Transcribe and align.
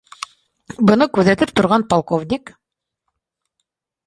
Быны 0.91 1.07
күҙәтеп 1.17 1.53
торған 1.59 1.85
полковник: 1.93 2.51